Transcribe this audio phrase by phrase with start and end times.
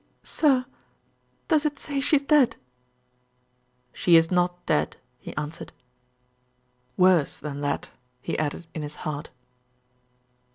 [0.23, 0.65] "Sir,
[1.47, 2.55] does it say she's dead?"
[3.93, 5.71] "She is not dead," he answered.
[6.97, 9.29] "Worse than that," he added in his heart.